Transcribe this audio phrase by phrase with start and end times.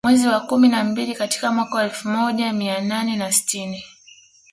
[0.05, 3.83] Mwezi wa kumi na mbili katika mwaka wa elfu moja mia nane na sitini